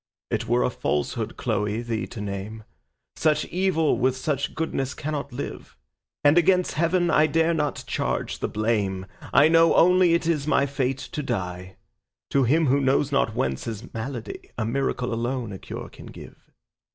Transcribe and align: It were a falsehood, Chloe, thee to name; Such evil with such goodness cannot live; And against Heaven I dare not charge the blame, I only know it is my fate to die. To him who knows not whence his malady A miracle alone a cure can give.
It 0.31 0.47
were 0.47 0.63
a 0.63 0.71
falsehood, 0.71 1.37
Chloe, 1.37 1.83
thee 1.83 2.07
to 2.07 2.19
name; 2.19 2.63
Such 3.15 3.45
evil 3.45 3.99
with 3.99 4.17
such 4.17 4.55
goodness 4.55 4.95
cannot 4.95 5.31
live; 5.31 5.77
And 6.23 6.39
against 6.39 6.71
Heaven 6.71 7.11
I 7.11 7.27
dare 7.27 7.53
not 7.53 7.83
charge 7.85 8.39
the 8.39 8.47
blame, 8.47 9.05
I 9.31 9.43
only 9.45 9.49
know 10.09 10.15
it 10.15 10.25
is 10.25 10.47
my 10.47 10.65
fate 10.65 10.97
to 10.97 11.21
die. 11.21 11.75
To 12.31 12.45
him 12.45 12.65
who 12.65 12.81
knows 12.81 13.11
not 13.11 13.35
whence 13.35 13.65
his 13.65 13.93
malady 13.93 14.49
A 14.57 14.65
miracle 14.65 15.13
alone 15.13 15.53
a 15.53 15.59
cure 15.59 15.87
can 15.87 16.07
give. 16.07 16.49